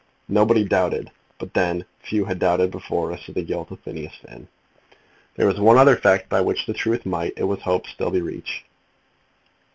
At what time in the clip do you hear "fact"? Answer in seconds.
5.95-6.27